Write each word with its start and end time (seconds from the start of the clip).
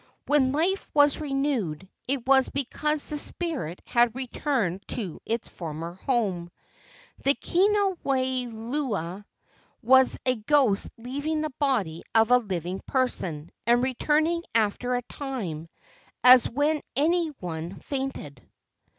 When 0.25 0.51
life 0.51 0.89
was 0.95 1.19
renewed 1.21 1.87
it 2.07 2.25
was 2.25 2.49
because 2.49 3.07
the 3.11 3.19
spirit 3.19 3.83
had 3.85 4.15
returned 4.15 4.81
to 4.87 5.21
its 5.27 5.47
former 5.47 5.93
home. 5.93 6.49
The 7.23 7.35
kino 7.35 7.99
wai 8.03 8.47
lua 8.49 9.27
was 9.83 10.17
a 10.25 10.37
ghost 10.37 10.89
leaving 10.97 11.41
the 11.41 11.53
body 11.59 12.01
of 12.15 12.31
a 12.31 12.37
living 12.39 12.81
person 12.87 13.51
and 13.67 13.83
returning 13.83 14.41
after 14.55 14.95
a 14.95 15.03
time, 15.03 15.69
as 16.23 16.49
when 16.49 16.81
any 16.95 17.27
one 17.39 17.75
fainted. 17.75 18.41